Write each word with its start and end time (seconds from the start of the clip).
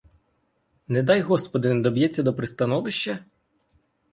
Не 0.87 1.03
дай, 1.03 1.21
господи, 1.21 1.73
не 1.73 1.81
доб'ється 1.81 2.23
до 2.23 2.33
пристановища? 2.35 3.19